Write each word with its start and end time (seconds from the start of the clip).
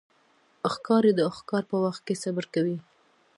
ښکاري 0.73 1.11
د 1.15 1.21
ښکار 1.37 1.63
په 1.71 1.77
وخت 1.85 2.01
کې 2.07 2.19
صبر 2.23 2.45
کوي. 2.53 2.77